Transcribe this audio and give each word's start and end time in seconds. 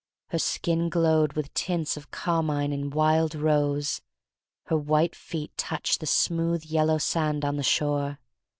Her 0.29 0.39
skin 0.39 0.89
glowed 0.89 1.33
with 1.33 1.53
tints 1.53 1.95
of 1.95 2.09
carmine 2.09 2.73
and 2.73 2.91
wild 2.91 3.35
rose. 3.35 4.01
Her 4.65 4.75
white 4.75 5.15
feet 5.15 5.55
touched 5.57 5.99
the 5.99 6.07
smooth, 6.07 6.65
yellow 6.65 6.97
sand 6.97 7.45
on 7.45 7.55
the 7.55 7.61
shore. 7.61 8.17